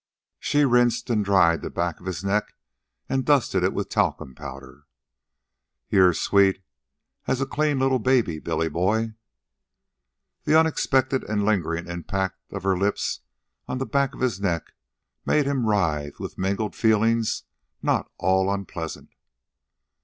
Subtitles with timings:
[0.39, 2.55] She rinsed and dried the back of his neck
[3.07, 4.85] and dusted it with talcum powder.
[5.89, 6.63] "You're as sweet
[7.27, 9.13] as a clean little baby, Billy Boy."
[10.43, 13.19] The unexpected and lingering impact of her lips
[13.67, 14.73] on the back of his neck
[15.23, 17.43] made him writhe with mingled feelings
[17.83, 19.11] not all unpleasant.